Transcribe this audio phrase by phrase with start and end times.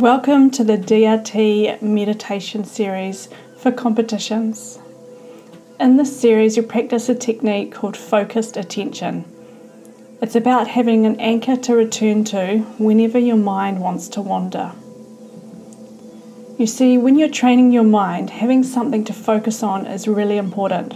[0.00, 3.28] Welcome to the DRT meditation series
[3.58, 4.78] for competitions.
[5.78, 9.26] In this series, you practice a technique called focused attention.
[10.22, 14.72] It's about having an anchor to return to whenever your mind wants to wander.
[16.56, 20.94] You see, when you're training your mind, having something to focus on is really important.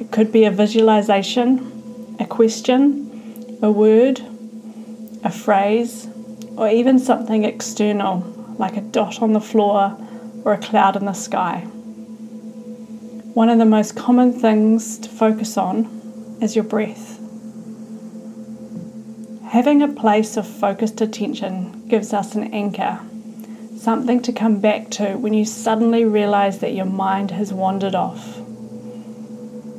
[0.00, 4.22] It could be a visualization, a question, a word,
[5.22, 6.08] a phrase,
[6.56, 8.20] or even something external
[8.58, 9.96] like a dot on the floor
[10.44, 11.60] or a cloud in the sky.
[13.34, 17.20] One of the most common things to focus on is your breath.
[19.48, 23.00] Having a place of focused attention gives us an anchor,
[23.76, 28.38] something to come back to when you suddenly realize that your mind has wandered off,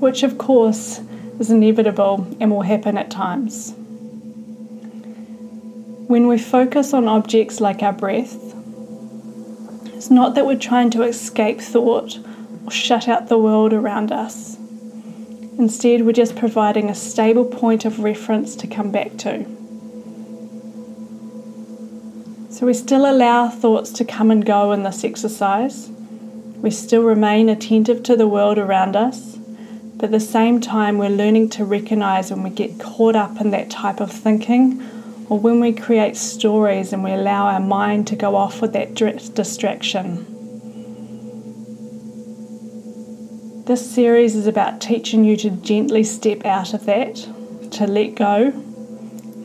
[0.00, 1.00] which of course
[1.38, 3.74] is inevitable and will happen at times.
[6.06, 8.36] When we focus on objects like our breath,
[9.94, 12.18] it's not that we're trying to escape thought
[12.66, 14.58] or shut out the world around us.
[15.58, 19.46] Instead, we're just providing a stable point of reference to come back to.
[22.50, 25.88] So we still allow thoughts to come and go in this exercise.
[26.58, 29.36] We still remain attentive to the world around us,
[29.96, 33.52] but at the same time, we're learning to recognize when we get caught up in
[33.52, 34.86] that type of thinking
[35.34, 38.94] or when we create stories and we allow our mind to go off with that
[38.94, 40.24] distraction.
[43.64, 47.16] This series is about teaching you to gently step out of that,
[47.72, 48.52] to let go,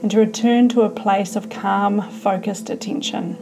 [0.03, 3.35] and to return to a place of calm, focused attention.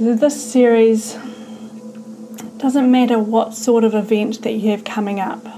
[0.00, 1.18] This series
[2.56, 5.53] doesn't matter what sort of event that you have coming up.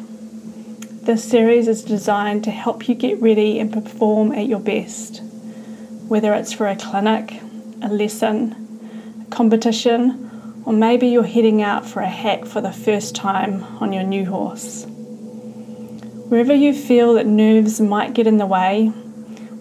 [1.07, 5.22] This series is designed to help you get ready and perform at your best,
[6.09, 7.41] whether it's for a clinic,
[7.81, 13.15] a lesson, a competition, or maybe you're heading out for a hack for the first
[13.15, 14.84] time on your new horse.
[16.27, 18.87] Wherever you feel that nerves might get in the way,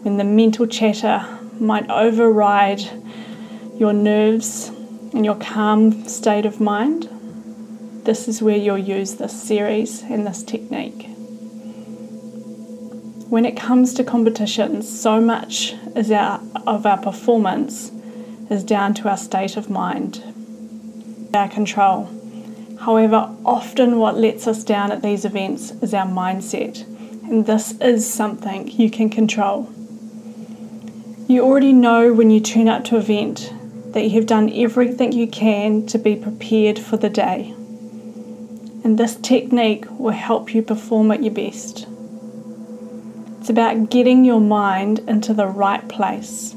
[0.01, 1.27] when the mental chatter
[1.59, 2.81] might override
[3.77, 4.69] your nerves
[5.13, 7.07] and your calm state of mind,
[8.03, 11.11] this is where you'll use this series and this technique
[13.29, 17.91] when it comes to competitions, so much is our, of our performance
[18.51, 20.21] is down to our state of mind,
[21.33, 22.07] our control.
[22.81, 26.85] However, often what lets us down at these events is our mindset,
[27.23, 29.73] and this is something you can control.
[31.27, 33.51] You already know when you turn up to an event
[33.93, 37.55] that you have done everything you can to be prepared for the day.
[38.83, 41.87] And this technique will help you perform at your best.
[43.45, 46.55] It's about getting your mind into the right place.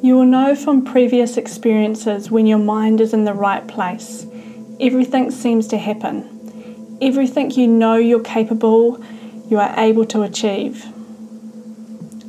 [0.00, 4.28] You will know from previous experiences when your mind is in the right place,
[4.80, 6.96] everything seems to happen.
[7.02, 9.04] Everything you know you're capable,
[9.48, 10.84] you are able to achieve.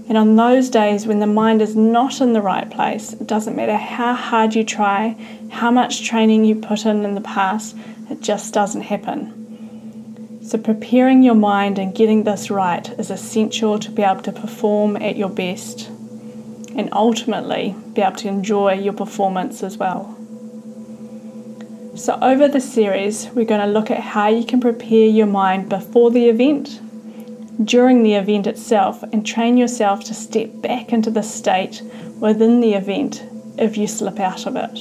[0.09, 3.55] And on those days when the mind is not in the right place, it doesn't
[3.55, 5.15] matter how hard you try,
[5.51, 7.77] how much training you put in in the past,
[8.09, 9.36] it just doesn't happen.
[10.47, 14.95] So, preparing your mind and getting this right is essential to be able to perform
[14.95, 15.89] at your best
[16.73, 20.17] and ultimately be able to enjoy your performance as well.
[21.95, 25.67] So, over the series, we're going to look at how you can prepare your mind
[25.67, 26.79] before the event,
[27.61, 31.81] during the event itself, and train yourself to step back into the state
[32.21, 33.21] within the event
[33.57, 34.77] if you slip out of it.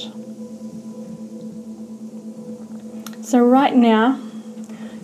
[3.25, 4.21] So, right now,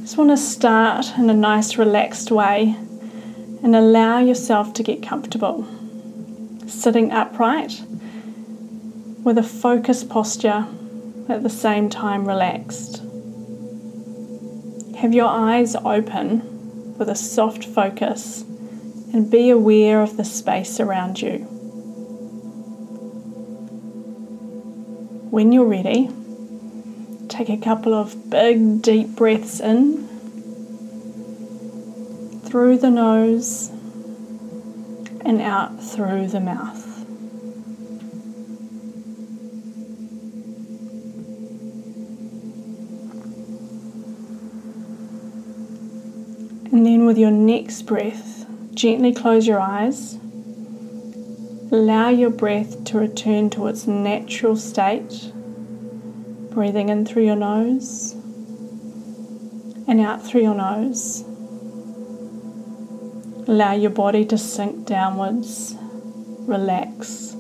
[0.03, 2.75] just want to start in a nice, relaxed way
[3.63, 5.65] and allow yourself to get comfortable.
[6.67, 7.81] Sitting upright
[9.23, 10.67] with a focused posture,
[11.29, 12.97] at the same time relaxed.
[14.97, 18.41] Have your eyes open with a soft focus
[19.13, 21.37] and be aware of the space around you.
[25.29, 26.09] When you're ready,
[27.33, 30.07] Take a couple of big, deep breaths in
[32.45, 33.69] through the nose
[35.25, 36.85] and out through the mouth.
[46.71, 48.45] And then, with your next breath,
[48.75, 50.19] gently close your eyes.
[51.71, 55.32] Allow your breath to return to its natural state
[56.53, 58.13] Breathing in through your nose
[59.87, 61.23] and out through your nose.
[63.47, 65.75] Allow your body to sink downwards,
[66.41, 67.35] relax,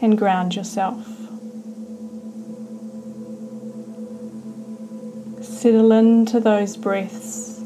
[0.00, 1.04] and ground yourself.
[5.42, 7.60] Settle into those breaths.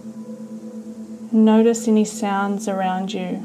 [1.30, 3.42] Notice any sounds around you.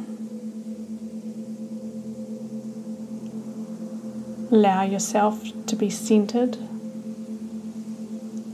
[4.49, 6.57] Allow yourself to be centered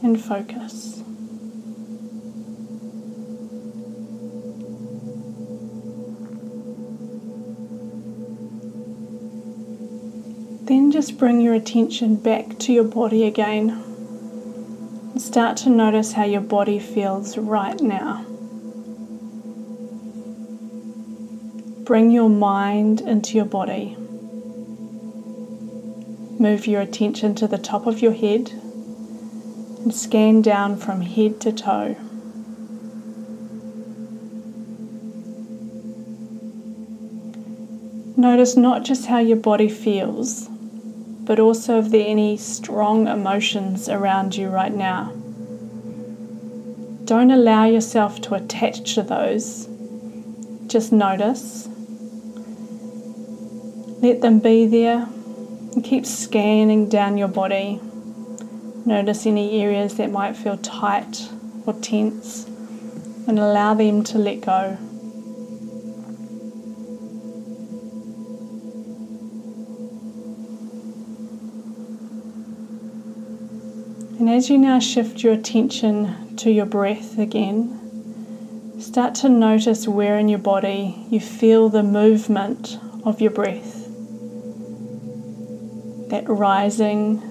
[0.10, 1.04] and focus.
[10.66, 13.84] Then just bring your attention back to your body again.
[15.18, 18.26] Start to notice how your body feels right now.
[21.84, 23.96] Bring your mind into your body.
[26.40, 28.52] Move your attention to the top of your head
[29.90, 31.96] and scan down from head to toe.
[38.16, 40.48] Notice not just how your body feels,
[41.26, 45.12] but also if there are any strong emotions around you right now.
[47.06, 49.68] Don't allow yourself to attach to those.
[50.68, 51.68] Just notice.
[54.04, 55.10] Let them be there
[55.74, 57.82] and keep scanning down your body.
[58.90, 61.30] Notice any areas that might feel tight
[61.68, 62.46] or tense
[63.28, 64.80] and allow them to let go.
[74.18, 80.18] And as you now shift your attention to your breath again, start to notice where
[80.18, 83.88] in your body you feel the movement of your breath.
[86.10, 87.29] That rising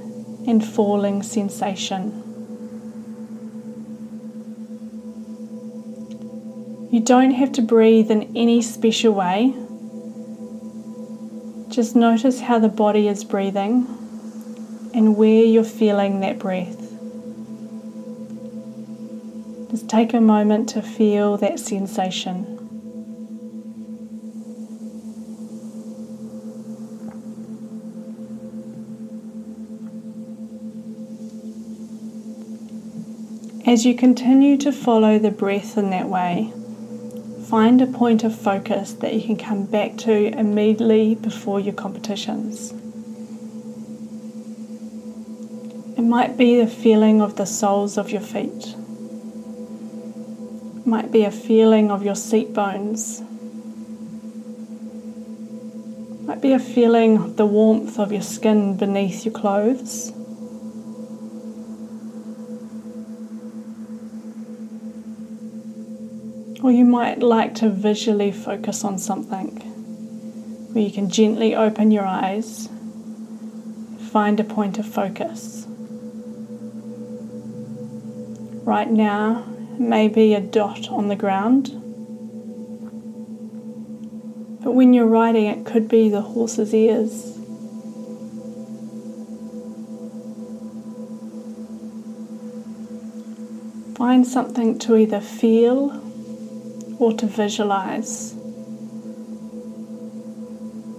[0.48, 2.24] and falling sensation.
[6.90, 9.54] You don't have to breathe in any special way.
[11.68, 13.86] Just notice how the body is breathing
[14.94, 16.80] and where you're feeling that breath.
[19.70, 22.57] Just take a moment to feel that sensation.
[33.68, 36.54] As you continue to follow the breath in that way,
[37.50, 42.72] find a point of focus that you can come back to immediately before your competitions.
[45.98, 48.74] It might be the feeling of the soles of your feet
[50.78, 53.20] It might be a feeling of your seat bones.
[56.22, 60.17] Might be a feeling of the warmth of your skin beneath your clothes.
[66.60, 69.60] Or you might like to visually focus on something
[70.72, 72.68] where you can gently open your eyes,
[74.10, 75.66] find a point of focus.
[78.64, 79.44] Right now,
[79.78, 81.70] maybe a dot on the ground.
[84.62, 87.36] But when you're riding, it could be the horse's ears.
[93.96, 96.07] Find something to either feel
[96.98, 98.34] or to visualize.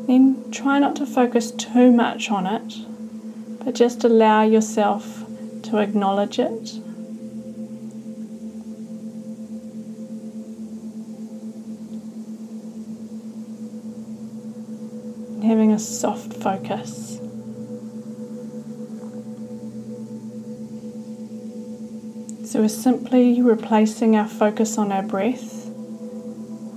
[0.08, 5.26] Then try not to focus too much on it, but just allow yourself
[5.64, 6.80] to acknowledge it
[15.50, 17.18] having a soft focus.
[22.48, 25.59] So we're simply replacing our focus on our breath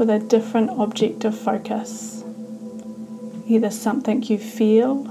[0.02, 2.25] with a different object of focus.
[3.47, 5.06] Either something you feel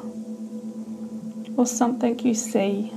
[1.55, 2.91] or something you see.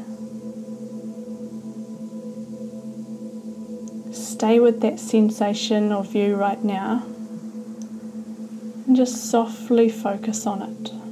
[4.12, 7.04] Stay with that sensation of you right now
[8.88, 11.03] and just softly focus on it.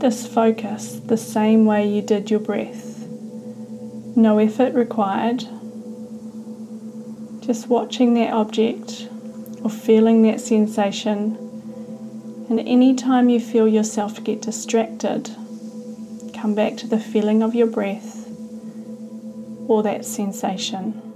[0.00, 3.06] This focus the same way you did your breath.
[4.16, 5.44] No effort required.
[7.40, 9.10] Just watching that object
[9.62, 11.36] or feeling that sensation.
[12.48, 15.36] And anytime you feel yourself get distracted,
[16.32, 18.26] come back to the feeling of your breath
[19.68, 21.09] or that sensation.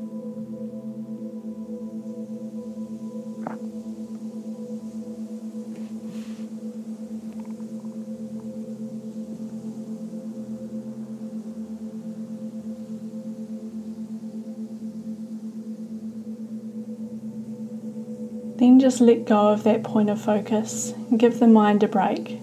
[18.65, 22.39] Then just let go of that point of focus and give the mind a break.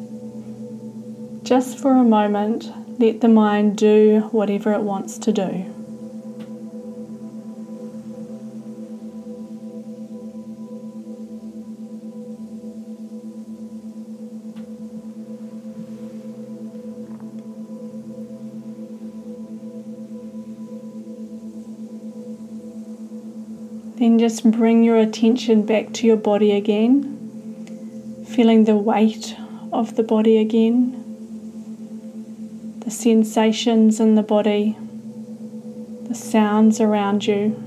[1.41, 5.70] Just for a moment, let the mind do whatever it wants to do.
[24.01, 29.35] Then just bring your attention back to your body again, feeling the weight
[29.71, 30.97] of the body again,
[32.83, 34.75] the sensations in the body,
[36.07, 37.63] the sounds around you.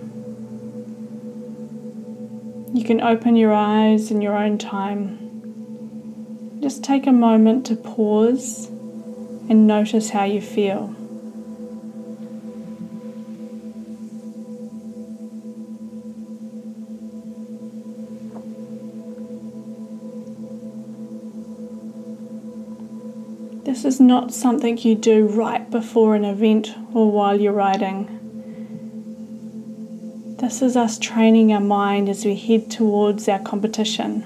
[2.75, 6.59] You can open your eyes in your own time.
[6.61, 8.67] Just take a moment to pause
[9.49, 10.97] and notice how you feel.
[23.75, 28.07] This is not something you do right before an event or while you're riding.
[30.39, 34.23] This is us training our mind as we head towards our competition.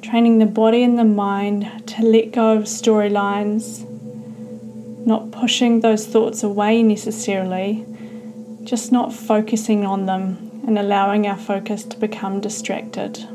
[0.00, 3.84] Training the body and the mind to let go of storylines,
[5.04, 7.84] not pushing those thoughts away necessarily,
[8.62, 13.26] just not focusing on them and allowing our focus to become distracted.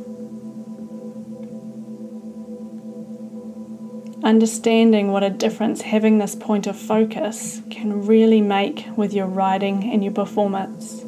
[4.23, 9.91] Understanding what a difference having this point of focus can really make with your riding
[9.91, 11.01] and your performance.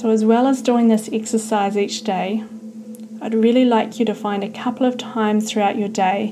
[0.00, 2.44] So, as well as doing this exercise each day,
[3.20, 6.28] I'd really like you to find a couple of times throughout your day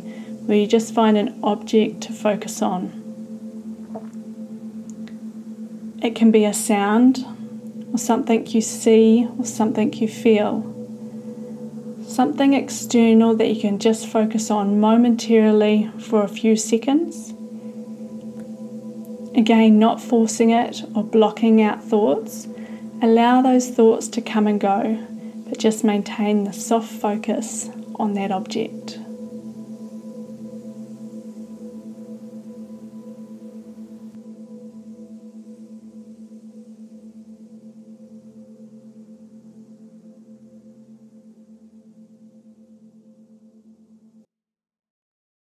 [0.47, 3.03] where you just find an object to focus on.
[6.03, 7.27] It can be a sound,
[7.93, 10.76] or something you see, or something you feel
[12.17, 17.35] something external that you can just focus on momentarily for a few seconds.
[19.37, 22.49] Again, not forcing it or blocking out thoughts.
[23.03, 25.07] Allow those thoughts to come and go,
[25.47, 28.99] but just maintain the soft focus on that object.